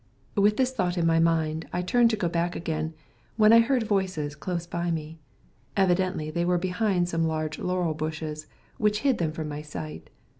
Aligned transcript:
With 0.35 0.57
this 0.57 0.71
thought 0.71 0.97
in 0.97 1.05
my 1.05 1.19
mind 1.19 1.67
I 1.71 1.83
turned 1.83 2.09
to 2.09 2.15
go 2.15 2.27
back 2.27 2.55
again, 2.55 2.95
when 3.37 3.53
I 3.53 3.59
heard 3.59 3.83
voices 3.83 4.35
close 4.35 4.65
by 4.65 4.89
me. 4.89 5.19
Evidently 5.77 6.31
they 6.31 6.43
were 6.43 6.57
behind 6.57 7.07
some 7.07 7.25
large 7.27 7.59
laurel 7.59 7.93
bushes 7.93 8.47
which 8.79 9.01
hid 9.01 9.19
them 9.19 9.31
from 9.31 9.47
my 9.47 9.61
sight. 9.61 10.09